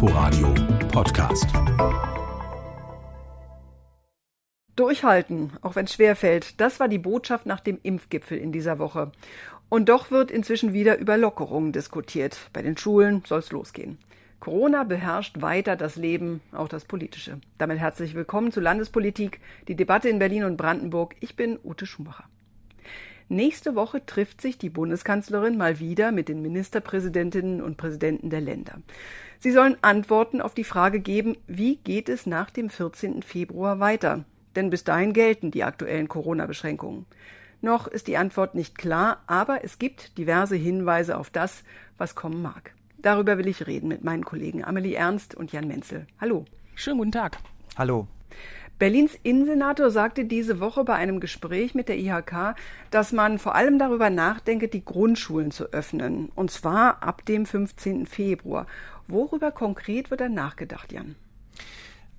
[0.00, 0.54] Inforadio
[0.92, 1.48] Podcast.
[4.76, 9.10] Durchhalten, auch wenn es schwerfällt, das war die Botschaft nach dem Impfgipfel in dieser Woche.
[9.68, 12.48] Und doch wird inzwischen wieder über Lockerungen diskutiert.
[12.52, 13.98] Bei den Schulen soll es losgehen.
[14.38, 17.40] Corona beherrscht weiter das Leben, auch das politische.
[17.58, 21.16] Damit herzlich willkommen zu Landespolitik, die Debatte in Berlin und Brandenburg.
[21.18, 22.28] Ich bin Ute Schumacher.
[23.30, 28.80] Nächste Woche trifft sich die Bundeskanzlerin mal wieder mit den Ministerpräsidentinnen und Präsidenten der Länder.
[29.38, 33.22] Sie sollen Antworten auf die Frage geben, wie geht es nach dem 14.
[33.22, 34.24] Februar weiter?
[34.56, 37.04] Denn bis dahin gelten die aktuellen Corona-Beschränkungen.
[37.60, 41.64] Noch ist die Antwort nicht klar, aber es gibt diverse Hinweise auf das,
[41.98, 42.72] was kommen mag.
[42.96, 46.06] Darüber will ich reden mit meinen Kollegen Amelie Ernst und Jan Menzel.
[46.20, 46.46] Hallo.
[46.74, 47.38] Schönen guten Tag.
[47.76, 48.08] Hallo.
[48.78, 52.54] Berlins Innensenator sagte diese Woche bei einem Gespräch mit der IHK,
[52.90, 56.30] dass man vor allem darüber nachdenke, die Grundschulen zu öffnen.
[56.36, 58.06] Und zwar ab dem 15.
[58.06, 58.66] Februar.
[59.08, 61.16] Worüber konkret wird dann nachgedacht, Jan?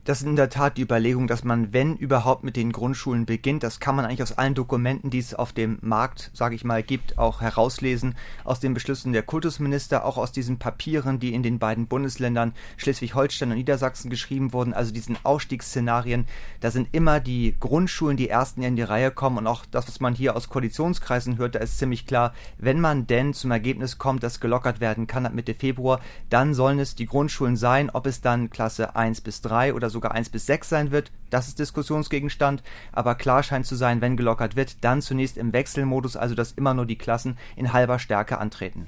[0.10, 3.62] Das ist in der Tat die Überlegung, dass man, wenn überhaupt mit den Grundschulen beginnt,
[3.62, 6.82] das kann man eigentlich aus allen Dokumenten, die es auf dem Markt, sage ich mal,
[6.82, 11.60] gibt, auch herauslesen, aus den Beschlüssen der Kultusminister, auch aus diesen Papieren, die in den
[11.60, 16.26] beiden Bundesländern Schleswig-Holstein und Niedersachsen geschrieben wurden, also diesen Ausstiegsszenarien,
[16.60, 19.38] da sind immer die Grundschulen die ersten, die in die Reihe kommen.
[19.38, 23.06] Und auch das, was man hier aus Koalitionskreisen hört, da ist ziemlich klar, wenn man
[23.06, 26.00] denn zum Ergebnis kommt, dass gelockert werden kann ab Mitte Februar,
[26.32, 29.99] dann sollen es die Grundschulen sein, ob es dann Klasse 1 bis 3 oder so
[30.00, 34.16] sogar 1 bis 6 sein wird, das ist Diskussionsgegenstand, aber klar scheint zu sein, wenn
[34.16, 38.38] gelockert wird, dann zunächst im Wechselmodus, also dass immer nur die Klassen in halber Stärke
[38.38, 38.88] antreten.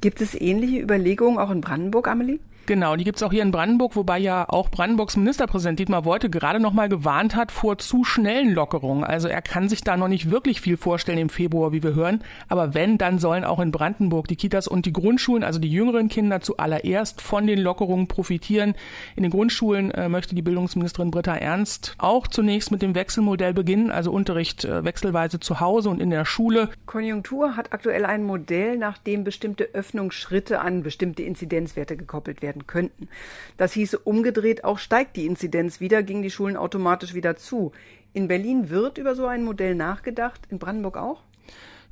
[0.00, 2.40] Gibt es ähnliche Überlegungen auch in Brandenburg, Amelie?
[2.66, 6.58] Genau, die gibt's auch hier in Brandenburg, wobei ja auch Brandenburgs Ministerpräsident Dietmar Wolte gerade
[6.58, 9.04] noch mal gewarnt hat vor zu schnellen Lockerungen.
[9.04, 12.24] Also er kann sich da noch nicht wirklich viel vorstellen im Februar, wie wir hören.
[12.48, 16.08] Aber wenn, dann sollen auch in Brandenburg die Kitas und die Grundschulen, also die jüngeren
[16.08, 18.74] Kinder zuallererst von den Lockerungen profitieren.
[19.14, 23.92] In den Grundschulen äh, möchte die Bildungsministerin Britta Ernst auch zunächst mit dem Wechselmodell beginnen,
[23.92, 26.70] also Unterricht äh, wechselweise zu Hause und in der Schule.
[26.86, 32.66] Konjunktur hat aktuell ein Modell, nach dem bestimmte Öffnungsschritte an bestimmte Inzidenzwerte gekoppelt werden werden
[32.66, 33.08] könnten.
[33.56, 37.72] Das hieße umgedreht, auch steigt die Inzidenz wieder, gingen die Schulen automatisch wieder zu.
[38.12, 41.22] In Berlin wird über so ein Modell nachgedacht, in Brandenburg auch?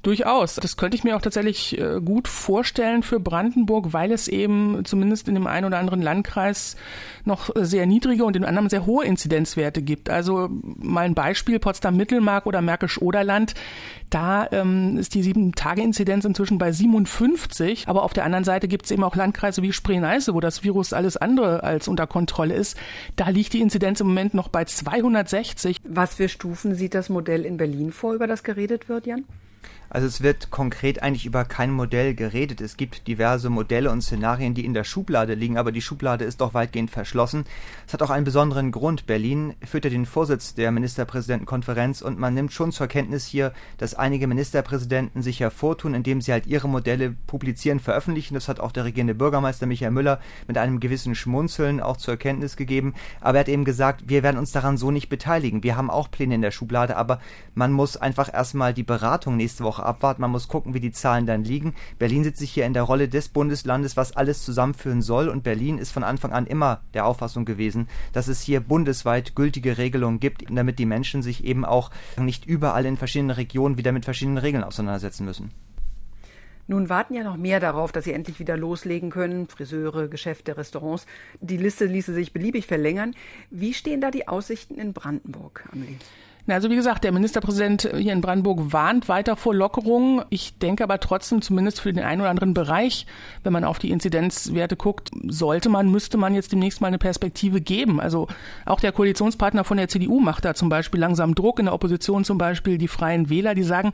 [0.04, 0.56] Durchaus.
[0.56, 5.28] Das könnte ich mir auch tatsächlich äh, gut vorstellen für Brandenburg, weil es eben zumindest
[5.28, 6.76] in dem einen oder anderen Landkreis
[7.24, 10.10] noch sehr niedrige und in anderen sehr hohe Inzidenzwerte gibt.
[10.10, 13.54] Also mal ein Beispiel, Potsdam-Mittelmark oder Märkisch-Oderland.
[14.10, 17.88] Da ähm, ist die Sieben-Tage-Inzidenz inzwischen bei 57.
[17.88, 20.92] Aber auf der anderen Seite gibt es eben auch Landkreise wie Spree-Neiße, wo das Virus
[20.92, 22.76] alles andere als unter Kontrolle ist.
[23.16, 25.78] Da liegt die Inzidenz im Moment noch bei 260.
[25.82, 29.24] Was für Stufen sieht das Modell in Berlin vor, über das geredet wird, Jan?
[29.94, 32.60] Also es wird konkret eigentlich über kein Modell geredet.
[32.60, 36.40] Es gibt diverse Modelle und Szenarien, die in der Schublade liegen, aber die Schublade ist
[36.40, 37.44] doch weitgehend verschlossen.
[37.86, 39.06] Es hat auch einen besonderen Grund.
[39.06, 43.94] Berlin führt ja den Vorsitz der Ministerpräsidentenkonferenz und man nimmt schon zur Kenntnis hier, dass
[43.94, 48.34] einige Ministerpräsidenten sich hervortun, indem sie halt ihre Modelle publizieren, veröffentlichen.
[48.34, 50.18] Das hat auch der regierende Bürgermeister Michael Müller
[50.48, 52.94] mit einem gewissen Schmunzeln auch zur Kenntnis gegeben.
[53.20, 55.62] Aber er hat eben gesagt, wir werden uns daran so nicht beteiligen.
[55.62, 57.20] Wir haben auch Pläne in der Schublade, aber
[57.54, 60.22] man muss einfach erstmal die Beratung nächste Woche abwarten.
[60.22, 61.74] Man muss gucken, wie die Zahlen dann liegen.
[61.98, 65.28] Berlin sitzt sich hier in der Rolle des Bundeslandes, was alles zusammenführen soll.
[65.28, 69.78] Und Berlin ist von Anfang an immer der Auffassung gewesen, dass es hier bundesweit gültige
[69.78, 74.04] Regelungen gibt, damit die Menschen sich eben auch nicht überall in verschiedenen Regionen wieder mit
[74.04, 75.50] verschiedenen Regeln auseinandersetzen müssen.
[76.66, 79.48] Nun warten ja noch mehr darauf, dass sie endlich wieder loslegen können.
[79.48, 81.06] Friseure, Geschäfte, Restaurants.
[81.40, 83.14] Die Liste ließe sich beliebig verlängern.
[83.50, 85.98] Wie stehen da die Aussichten in Brandenburg, Amelie?
[86.46, 90.26] Na, also wie gesagt, der Ministerpräsident hier in Brandenburg warnt weiter vor Lockerungen.
[90.28, 93.06] Ich denke aber trotzdem, zumindest für den einen oder anderen Bereich,
[93.44, 97.62] wenn man auf die Inzidenzwerte guckt, sollte man, müsste man jetzt demnächst mal eine Perspektive
[97.62, 97.98] geben.
[97.98, 98.28] Also
[98.66, 102.24] auch der Koalitionspartner von der CDU macht da zum Beispiel langsam Druck in der Opposition
[102.24, 103.92] zum Beispiel, die Freien Wähler, die sagen,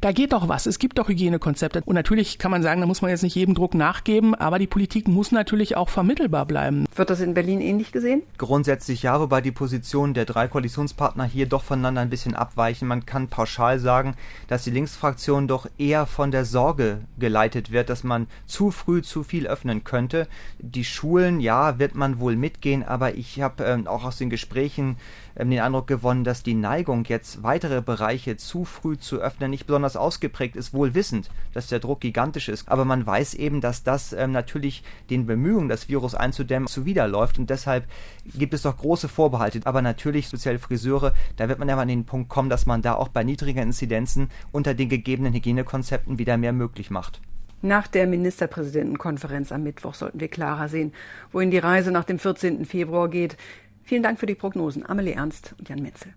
[0.00, 0.64] da geht doch was.
[0.64, 1.82] Es gibt doch Hygienekonzepte.
[1.84, 4.66] Und natürlich kann man sagen, da muss man jetzt nicht jedem Druck nachgeben, aber die
[4.66, 6.86] Politik muss natürlich auch vermittelbar bleiben.
[6.94, 8.22] Wird das in Berlin ähnlich gesehen?
[8.38, 12.86] Grundsätzlich ja, wobei die Position der drei Koalitionspartner hier doch voneinander ein bisschen abweichen.
[12.86, 14.14] Man kann pauschal sagen,
[14.46, 19.24] dass die Linksfraktion doch eher von der Sorge geleitet wird, dass man zu früh zu
[19.24, 20.28] viel öffnen könnte.
[20.60, 24.96] Die Schulen, ja, wird man wohl mitgehen, aber ich habe ähm, auch aus den Gesprächen
[25.36, 29.96] den Eindruck gewonnen, dass die Neigung, jetzt weitere Bereiche zu früh zu öffnen, nicht besonders
[29.96, 32.68] ausgeprägt ist, wohl wissend, dass der Druck gigantisch ist.
[32.68, 37.50] Aber man weiß eben, dass das ähm, natürlich den Bemühungen, das Virus einzudämmen, zuwiderläuft und
[37.50, 37.86] deshalb
[38.24, 39.60] gibt es doch große Vorbehalte.
[39.64, 42.82] Aber natürlich, speziell Friseure, da wird man ja mal an den Punkt kommen, dass man
[42.82, 47.20] da auch bei niedrigen Inzidenzen unter den gegebenen Hygienekonzepten wieder mehr möglich macht.
[47.64, 50.92] Nach der Ministerpräsidentenkonferenz am Mittwoch sollten wir klarer sehen,
[51.32, 52.66] wohin die Reise nach dem 14.
[52.66, 53.38] Februar geht.
[53.84, 56.14] Vielen Dank für die Prognosen, Amelie Ernst und Jan Menzel.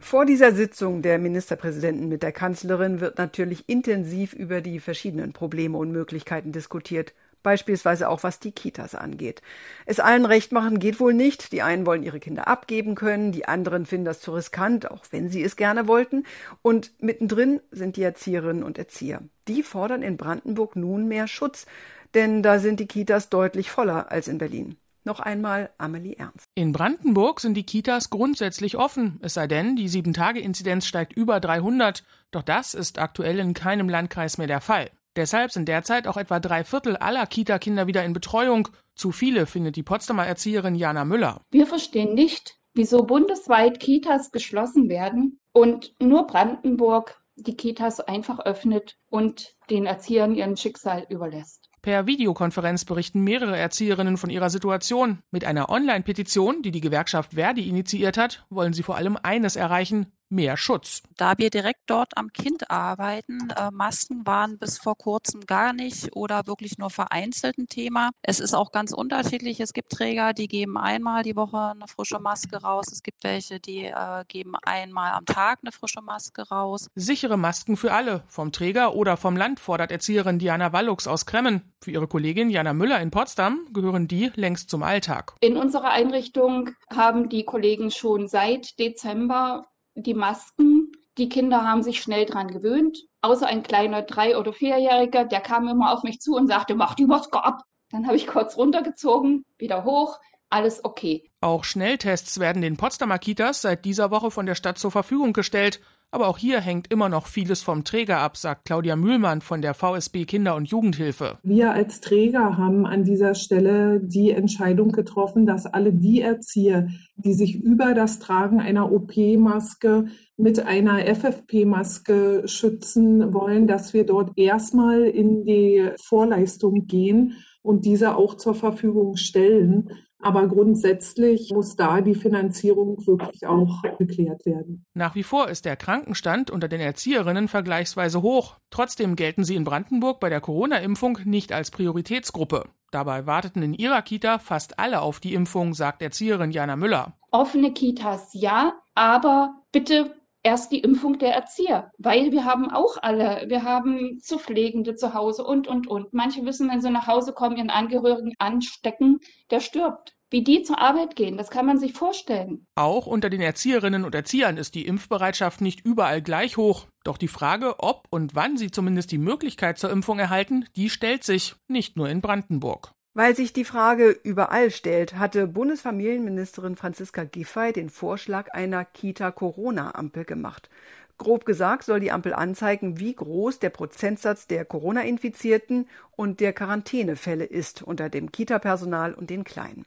[0.00, 5.78] Vor dieser Sitzung der Ministerpräsidenten mit der Kanzlerin wird natürlich intensiv über die verschiedenen Probleme
[5.78, 9.42] und Möglichkeiten diskutiert, beispielsweise auch was die Kitas angeht.
[9.86, 11.52] Es allen recht machen geht wohl nicht.
[11.52, 15.28] Die einen wollen ihre Kinder abgeben können, die anderen finden das zu riskant, auch wenn
[15.28, 16.24] sie es gerne wollten.
[16.62, 19.22] Und mittendrin sind die Erzieherinnen und Erzieher.
[19.46, 21.66] Die fordern in Brandenburg nun mehr Schutz,
[22.14, 24.76] denn da sind die Kitas deutlich voller als in Berlin.
[25.04, 26.46] Noch einmal Amelie Ernst.
[26.54, 32.04] In Brandenburg sind die Kitas grundsätzlich offen, es sei denn, die 7-Tage-Inzidenz steigt über 300.
[32.30, 34.90] Doch das ist aktuell in keinem Landkreis mehr der Fall.
[35.16, 38.68] Deshalb sind derzeit auch etwa drei Viertel aller Kita-Kinder wieder in Betreuung.
[38.96, 41.40] Zu viele findet die Potsdamer Erzieherin Jana Müller.
[41.50, 48.96] Wir verstehen nicht, wieso bundesweit Kitas geschlossen werden und nur Brandenburg die Kitas einfach öffnet
[49.10, 51.68] und den Erziehern ihren Schicksal überlässt.
[51.84, 55.18] Per Videokonferenz berichten mehrere Erzieherinnen von ihrer Situation.
[55.30, 60.06] Mit einer Online-Petition, die die Gewerkschaft Verdi initiiert hat, wollen sie vor allem eines erreichen,
[60.28, 61.02] mehr Schutz.
[61.16, 66.14] Da wir direkt dort am Kind arbeiten, äh, Masken waren bis vor kurzem gar nicht
[66.16, 68.10] oder wirklich nur vereinzelt ein Thema.
[68.22, 69.60] Es ist auch ganz unterschiedlich.
[69.60, 72.86] Es gibt Träger, die geben einmal die Woche eine frische Maske raus.
[72.90, 76.88] Es gibt welche, die äh, geben einmal am Tag eine frische Maske raus.
[76.94, 81.74] Sichere Masken für alle, vom Träger oder vom Land, fordert Erzieherin Diana Wallux aus Kremmen.
[81.80, 85.34] Für ihre Kollegin Jana Müller in Potsdam gehören die längst zum Alltag.
[85.40, 90.92] In unserer Einrichtung haben die Kollegen schon seit Dezember die Masken.
[91.18, 92.98] Die Kinder haben sich schnell dran gewöhnt.
[93.22, 96.94] Außer ein kleiner drei- oder vierjähriger, der kam immer auf mich zu und sagte, mach
[96.94, 97.62] die Maske ab.
[97.90, 100.18] Dann habe ich kurz runtergezogen, wieder hoch,
[100.50, 101.30] alles okay.
[101.40, 105.80] Auch Schnelltests werden den Potsdamer Kitas seit dieser Woche von der Stadt zur Verfügung gestellt.
[106.14, 109.74] Aber auch hier hängt immer noch vieles vom Träger ab, sagt Claudia Mühlmann von der
[109.74, 111.38] VSB Kinder- und Jugendhilfe.
[111.42, 117.34] Wir als Träger haben an dieser Stelle die Entscheidung getroffen, dass alle die Erzieher, die
[117.34, 120.04] sich über das Tragen einer OP-Maske
[120.36, 128.14] mit einer FFP-Maske schützen wollen, dass wir dort erstmal in die Vorleistung gehen und diese
[128.14, 129.90] auch zur Verfügung stellen.
[130.24, 134.86] Aber grundsätzlich muss da die Finanzierung wirklich auch geklärt werden.
[134.94, 138.56] Nach wie vor ist der Krankenstand unter den Erzieherinnen vergleichsweise hoch.
[138.70, 142.64] Trotzdem gelten sie in Brandenburg bei der Corona-Impfung nicht als Prioritätsgruppe.
[142.90, 147.12] Dabei warteten in ihrer Kita fast alle auf die Impfung, sagt Erzieherin Jana Müller.
[147.30, 153.46] Offene Kitas ja, aber bitte erst die Impfung der Erzieher, weil wir haben auch alle,
[153.48, 156.12] wir haben zu Pflegende zu Hause und, und, und.
[156.12, 159.18] Manche wissen, wenn sie nach Hause kommen, ihren Angehörigen anstecken,
[159.50, 160.14] der stirbt.
[160.30, 162.66] Wie die zur Arbeit gehen, das kann man sich vorstellen.
[162.74, 166.86] Auch unter den Erzieherinnen und Erziehern ist die Impfbereitschaft nicht überall gleich hoch.
[167.04, 171.22] Doch die Frage, ob und wann sie zumindest die Möglichkeit zur Impfung erhalten, die stellt
[171.22, 172.93] sich, nicht nur in Brandenburg.
[173.16, 180.68] Weil sich die Frage überall stellt, hatte Bundesfamilienministerin Franziska Giffey den Vorschlag einer Kita-Corona-Ampel gemacht.
[181.16, 187.44] Grob gesagt soll die Ampel anzeigen, wie groß der Prozentsatz der Corona-Infizierten und der Quarantänefälle
[187.44, 189.86] ist unter dem Kita-Personal und den Kleinen.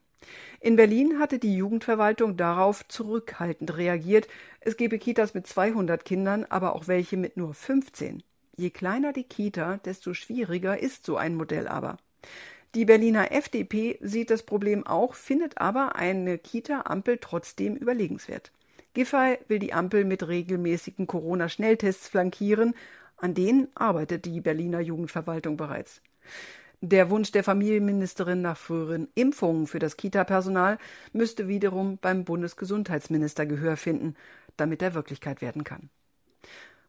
[0.61, 4.29] In Berlin hatte die Jugendverwaltung darauf zurückhaltend reagiert.
[4.61, 8.23] Es gebe Kitas mit 200 Kindern, aber auch welche mit nur 15.
[8.55, 11.97] Je kleiner die Kita, desto schwieriger ist so ein Modell aber.
[12.75, 18.51] Die Berliner FDP sieht das Problem auch, findet aber eine Kita-Ampel trotzdem überlegenswert.
[18.93, 22.73] Giffey will die Ampel mit regelmäßigen Corona-Schnelltests flankieren.
[23.15, 26.01] An denen arbeitet die Berliner Jugendverwaltung bereits.
[26.81, 30.77] Der Wunsch der Familienministerin nach früheren Impfungen für das Kita-Personal
[31.11, 34.15] müsste wiederum beim Bundesgesundheitsminister Gehör finden,
[34.57, 35.89] damit er Wirklichkeit werden kann.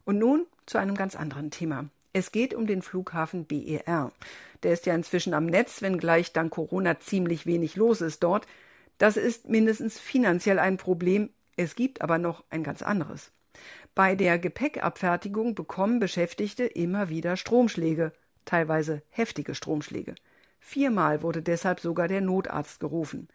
[0.05, 1.89] Und nun zu einem ganz anderen Thema.
[2.11, 4.11] Es geht um den Flughafen BER.
[4.63, 8.47] Der ist ja inzwischen am Netz, wenngleich dank Corona ziemlich wenig los ist dort.
[8.97, 11.29] Das ist mindestens finanziell ein Problem.
[11.55, 13.31] Es gibt aber noch ein ganz anderes.
[13.95, 18.13] Bei der Gepäckabfertigung bekommen Beschäftigte immer wieder Stromschläge,
[18.45, 20.15] teilweise heftige Stromschläge.
[20.59, 23.27] Viermal wurde deshalb sogar der Notarzt gerufen.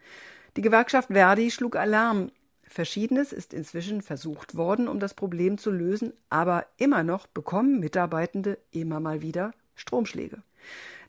[0.57, 2.31] Die Gewerkschaft Verdi schlug Alarm.
[2.75, 8.57] Verschiedenes ist inzwischen versucht worden, um das Problem zu lösen, aber immer noch bekommen Mitarbeitende
[8.71, 10.43] immer mal wieder Stromschläge.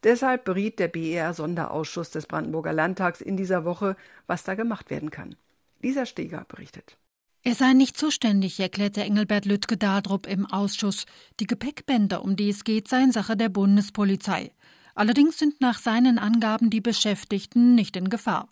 [0.04, 3.96] Deshalb beriet der BER Sonderausschuss des Brandenburger Landtags in dieser Woche,
[4.28, 5.34] was da gemacht werden kann.
[5.82, 6.96] Lisa Steger berichtet.
[7.42, 11.04] Er sei nicht zuständig, erklärte Engelbert Lüttke Dadrup im Ausschuss.
[11.40, 14.52] Die Gepäckbänder, um die es geht, seien Sache der Bundespolizei.
[14.94, 18.48] Allerdings sind nach seinen Angaben die Beschäftigten nicht in Gefahr.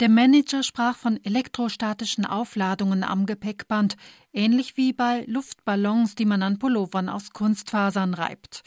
[0.00, 3.96] Der Manager sprach von elektrostatischen Aufladungen am Gepäckband,
[4.32, 8.62] ähnlich wie bei Luftballons, die man an Pullovern aus Kunstfasern reibt.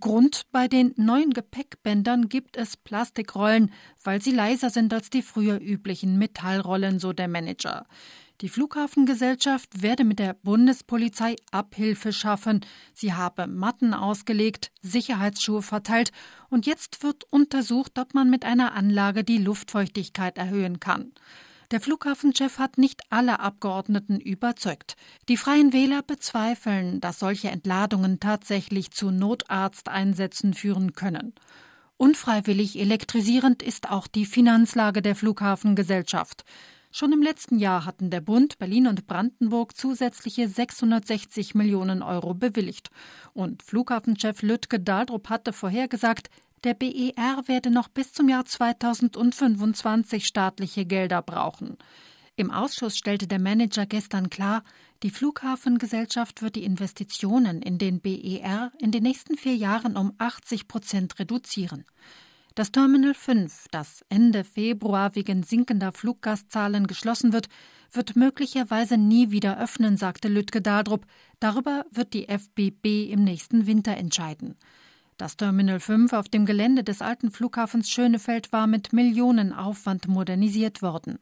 [0.00, 3.72] Grund bei den neuen Gepäckbändern gibt es Plastikrollen,
[4.04, 7.84] weil sie leiser sind als die früher üblichen Metallrollen, so der Manager.
[8.40, 12.64] Die Flughafengesellschaft werde mit der Bundespolizei Abhilfe schaffen.
[12.94, 16.12] Sie habe Matten ausgelegt, Sicherheitsschuhe verteilt
[16.48, 21.10] und jetzt wird untersucht, ob man mit einer Anlage die Luftfeuchtigkeit erhöhen kann.
[21.72, 24.94] Der Flughafenchef hat nicht alle Abgeordneten überzeugt.
[25.28, 31.34] Die Freien Wähler bezweifeln, dass solche Entladungen tatsächlich zu Notarzteinsätzen führen können.
[31.96, 36.44] Unfreiwillig elektrisierend ist auch die Finanzlage der Flughafengesellschaft.
[36.98, 42.90] Schon im letzten Jahr hatten der Bund, Berlin und Brandenburg zusätzliche 660 Millionen Euro bewilligt.
[43.34, 46.28] Und Flughafenchef Lütke Daldrup hatte vorhergesagt,
[46.64, 51.76] der BER werde noch bis zum Jahr 2025 staatliche Gelder brauchen.
[52.34, 54.64] Im Ausschuss stellte der Manager gestern klar,
[55.04, 60.66] die Flughafengesellschaft wird die Investitionen in den BER in den nächsten vier Jahren um 80
[60.66, 61.84] Prozent reduzieren.
[62.58, 67.48] Das Terminal 5, das Ende Februar wegen sinkender Fluggastzahlen geschlossen wird,
[67.92, 71.06] wird möglicherweise nie wieder öffnen, sagte Lütke Daldrup.
[71.38, 74.56] Darüber wird die FBB im nächsten Winter entscheiden.
[75.18, 81.20] Das Terminal 5 auf dem Gelände des alten Flughafens Schönefeld war mit Millionenaufwand modernisiert worden.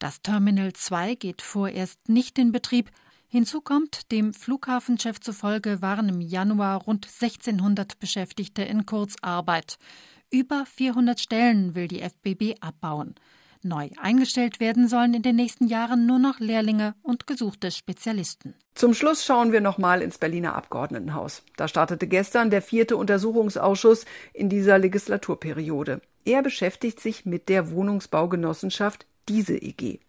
[0.00, 2.90] Das Terminal 2 geht vorerst nicht in Betrieb.
[3.32, 9.78] Hinzu kommt, dem Flughafenchef zufolge waren im Januar rund 1600 Beschäftigte in Kurzarbeit.
[10.30, 13.14] Über 400 Stellen will die FBB abbauen.
[13.62, 18.52] Neu eingestellt werden sollen in den nächsten Jahren nur noch Lehrlinge und gesuchte Spezialisten.
[18.74, 21.42] Zum Schluss schauen wir nochmal ins Berliner Abgeordnetenhaus.
[21.56, 26.02] Da startete gestern der vierte Untersuchungsausschuss in dieser Legislaturperiode.
[26.26, 30.00] Er beschäftigt sich mit der Wohnungsbaugenossenschaft Diese EG.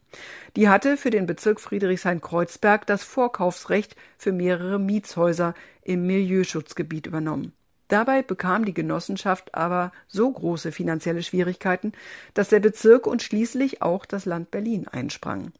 [0.56, 7.54] Die hatte für den Bezirk Friedrichshain-Kreuzberg das Vorkaufsrecht für mehrere Mietshäuser im Milieuschutzgebiet übernommen.
[7.88, 11.92] Dabei bekam die Genossenschaft aber so große finanzielle Schwierigkeiten,
[12.34, 15.54] dass der Bezirk und schließlich auch das Land Berlin einsprangen.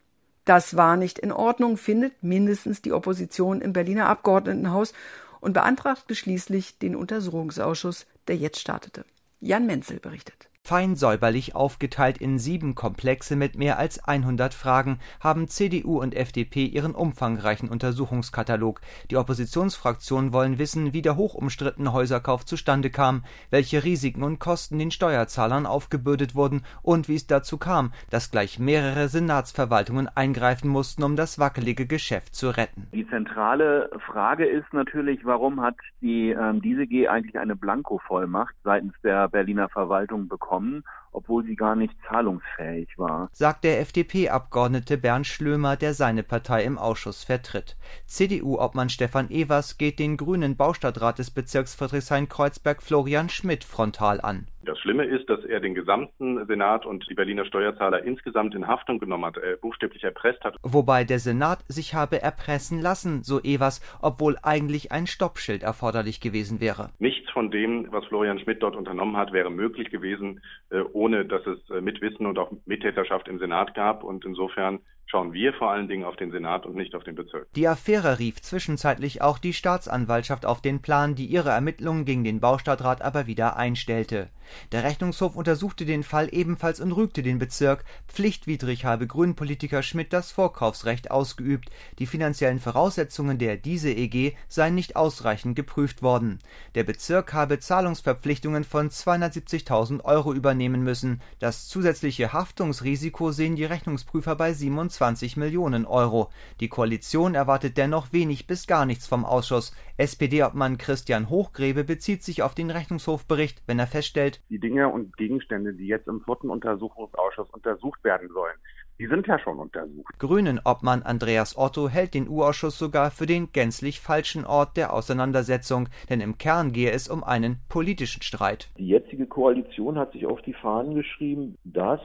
[0.44, 4.92] Das war nicht in Ordnung, findet mindestens die Opposition im Berliner Abgeordnetenhaus
[5.40, 9.04] und beantragte schließlich den Untersuchungsausschuss, der jetzt startete.
[9.40, 10.48] Jan Menzel berichtet.
[10.66, 16.64] Fein säuberlich aufgeteilt in sieben Komplexe mit mehr als 100 Fragen haben CDU und FDP
[16.64, 18.80] ihren umfangreichen Untersuchungskatalog.
[19.10, 24.90] Die Oppositionsfraktionen wollen wissen, wie der hochumstrittene Häuserkauf zustande kam, welche Risiken und Kosten den
[24.90, 31.14] Steuerzahlern aufgebürdet wurden und wie es dazu kam, dass gleich mehrere Senatsverwaltungen eingreifen mussten, um
[31.14, 32.88] das wackelige Geschäft zu retten.
[32.94, 38.94] Die zentrale Frage ist natürlich, warum hat die ähm, diese G eigentlich eine Blankovollmacht seitens
[39.02, 40.53] der Berliner Verwaltung bekommen?
[40.54, 43.28] Bekommen, obwohl sie gar nicht zahlungsfähig war.
[43.32, 47.76] Sagt der FDP-Abgeordnete Bernd Schlömer, der seine Partei im Ausschuss vertritt.
[48.06, 54.48] CDU-Obmann Stefan Evers geht den grünen Baustadtrat des Bezirks Friedrichshain-Kreuzberg Florian Schmidt frontal an.
[54.64, 58.98] Das Schlimme ist, dass er den gesamten Senat und die Berliner Steuerzahler insgesamt in Haftung
[58.98, 60.56] genommen hat, äh, buchstäblich erpresst hat.
[60.62, 66.60] Wobei der Senat sich habe erpressen lassen, so Evers, obwohl eigentlich ein Stoppschild erforderlich gewesen
[66.60, 66.90] wäre.
[66.98, 70.40] Nichts von dem, was Florian Schmidt dort unternommen hat, wäre möglich gewesen,
[70.70, 74.02] äh, ohne dass es äh, Mitwissen und auch Mittäterschaft im Senat gab.
[74.04, 74.80] Und insofern
[75.14, 77.46] schauen wir vor allen Dingen auf den Senat und nicht auf den Bezirk.
[77.54, 82.40] Die Affäre rief zwischenzeitlich auch die Staatsanwaltschaft auf den Plan, die ihre Ermittlungen gegen den
[82.40, 84.28] Baustadtrat aber wieder einstellte.
[84.72, 87.84] Der Rechnungshof untersuchte den Fall ebenfalls und rügte den Bezirk.
[88.08, 91.70] Pflichtwidrig habe Grünpolitiker Schmidt das Vorkaufsrecht ausgeübt.
[91.98, 96.40] Die finanziellen Voraussetzungen der diese EG seien nicht ausreichend geprüft worden.
[96.74, 101.22] Der Bezirk habe Zahlungsverpflichtungen von 270.000 Euro übernehmen müssen.
[101.38, 105.03] Das zusätzliche Haftungsrisiko sehen die Rechnungsprüfer bei 27
[105.36, 106.30] Millionen Euro.
[106.60, 109.74] Die Koalition erwartet dennoch wenig bis gar nichts vom Ausschuss.
[109.96, 115.74] SPD-Obmann Christian Hochgrebe bezieht sich auf den Rechnungshofbericht, wenn er feststellt, die Dinge und Gegenstände,
[115.74, 118.56] die jetzt im vierten Untersuchungsausschuss untersucht werden sollen,
[118.98, 120.18] die sind ja schon untersucht.
[120.18, 125.88] Grünen Obmann Andreas Otto hält den U-Ausschuss sogar für den gänzlich falschen Ort der Auseinandersetzung,
[126.08, 128.70] denn im Kern gehe es um einen politischen Streit.
[128.78, 132.00] Die jetzige Koalition hat sich auf die Fahnen geschrieben, dass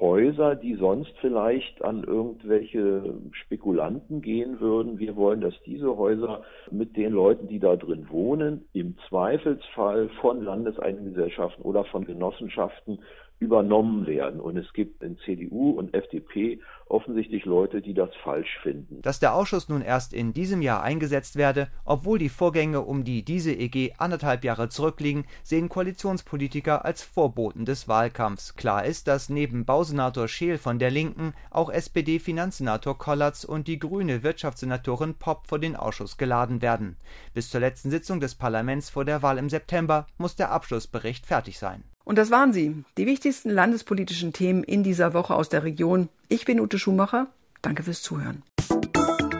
[0.00, 4.98] Häuser, die sonst vielleicht an irgendwelche Spekulanten gehen würden.
[4.98, 10.44] Wir wollen, dass diese Häuser mit den Leuten, die da drin wohnen, im Zweifelsfall von
[10.44, 13.00] Landeseigengesellschaften oder von Genossenschaften
[13.40, 14.40] übernommen werden.
[14.40, 19.00] Und es gibt in CDU und FDP offensichtlich Leute, die das falsch finden.
[19.02, 23.24] Dass der Ausschuss nun erst in diesem Jahr eingesetzt werde, obwohl die Vorgänge um die
[23.24, 28.56] diese EG anderthalb Jahre zurückliegen, sehen Koalitionspolitiker als Vorboten des Wahlkampfs.
[28.56, 34.22] Klar ist, dass neben Bausenator Scheel von der Linken auch SPD-Finanzsenator Kollatz und die grüne
[34.22, 36.96] Wirtschaftssenatorin Popp vor den Ausschuss geladen werden.
[37.34, 41.58] Bis zur letzten Sitzung des Parlaments vor der Wahl im September muss der Abschlussbericht fertig
[41.58, 41.84] sein.
[42.08, 46.08] Und das waren sie, die wichtigsten landespolitischen Themen in dieser Woche aus der Region.
[46.30, 47.26] Ich bin Ute Schumacher.
[47.60, 48.42] Danke fürs Zuhören.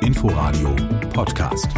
[0.02, 0.76] Inforadio
[1.14, 1.68] Podcast.